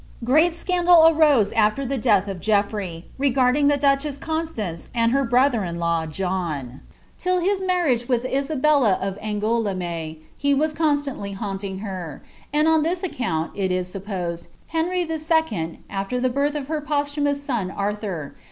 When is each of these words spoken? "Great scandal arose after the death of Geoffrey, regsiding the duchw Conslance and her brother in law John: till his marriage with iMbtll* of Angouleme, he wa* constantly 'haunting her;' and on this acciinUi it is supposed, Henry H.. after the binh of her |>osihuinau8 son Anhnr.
"Great 0.23 0.55
scandal 0.55 1.07
arose 1.09 1.51
after 1.51 1.85
the 1.85 1.95
death 1.95 2.27
of 2.27 2.39
Geoffrey, 2.39 3.05
regsiding 3.19 3.67
the 3.69 3.77
duchw 3.77 4.17
Conslance 4.17 4.87
and 4.95 5.11
her 5.11 5.23
brother 5.23 5.63
in 5.63 5.77
law 5.77 6.07
John: 6.07 6.81
till 7.19 7.39
his 7.39 7.61
marriage 7.61 8.07
with 8.07 8.23
iMbtll* 8.23 8.99
of 8.99 9.19
Angouleme, 9.19 10.17
he 10.35 10.55
wa* 10.55 10.69
constantly 10.69 11.33
'haunting 11.33 11.77
her;' 11.85 12.23
and 12.51 12.67
on 12.67 12.81
this 12.81 13.03
acciinUi 13.03 13.51
it 13.53 13.71
is 13.71 13.89
supposed, 13.89 14.47
Henry 14.69 15.01
H.. 15.01 15.33
after 15.87 16.19
the 16.19 16.31
binh 16.31 16.55
of 16.55 16.65
her 16.67 16.81
|>osihuinau8 16.81 17.35
son 17.35 17.69
Anhnr. 17.69 18.31